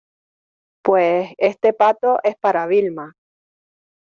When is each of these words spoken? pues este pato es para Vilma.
pues 0.83 1.29
este 1.37 1.73
pato 1.73 2.17
es 2.23 2.35
para 2.37 2.65
Vilma. 2.65 3.13